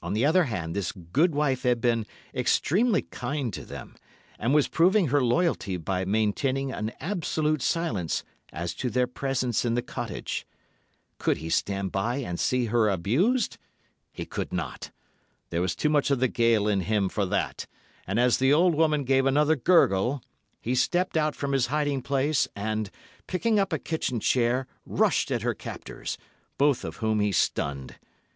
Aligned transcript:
On 0.00 0.12
the 0.12 0.24
other 0.24 0.44
hand 0.44 0.76
this 0.76 0.92
gude 0.92 1.34
wife 1.34 1.64
had 1.64 1.80
been 1.80 2.06
extremely 2.32 3.02
kind 3.02 3.52
to 3.52 3.64
them, 3.64 3.96
and 4.38 4.54
was 4.54 4.68
proving 4.68 5.08
her 5.08 5.20
loyalty 5.20 5.76
by 5.76 6.04
maintaining 6.04 6.70
an 6.70 6.92
absolute 7.00 7.60
silence 7.60 8.22
as 8.52 8.74
to 8.74 8.88
their 8.88 9.08
presence 9.08 9.64
in 9.64 9.74
the 9.74 9.82
cottage. 9.82 10.46
Could 11.18 11.38
he 11.38 11.50
stand 11.50 11.90
by 11.90 12.18
and 12.18 12.38
see 12.38 12.66
her 12.66 12.88
abused? 12.88 13.58
He 14.12 14.24
could 14.24 14.52
not. 14.52 14.92
There 15.48 15.60
was 15.62 15.74
too 15.74 15.90
much 15.90 16.12
of 16.12 16.20
the 16.20 16.28
Gael 16.28 16.68
in 16.68 16.82
him 16.82 17.08
for 17.08 17.26
that, 17.26 17.66
and 18.06 18.20
as 18.20 18.38
the 18.38 18.52
old 18.52 18.76
woman 18.76 19.02
gave 19.02 19.26
another 19.26 19.56
gurgle, 19.56 20.22
he 20.60 20.76
stepped 20.76 21.16
out 21.16 21.34
from 21.34 21.50
his 21.50 21.66
hiding 21.66 22.02
place, 22.02 22.46
and 22.54 22.88
picking 23.26 23.58
up 23.58 23.72
a 23.72 23.80
kitchen 23.80 24.20
chair, 24.20 24.68
rushed 24.86 25.28
at 25.32 25.42
her 25.42 25.54
captors, 25.54 26.16
both 26.56 26.84
of 26.84 26.98
whom 26.98 27.18
he 27.18 27.32
stunned. 27.32 27.96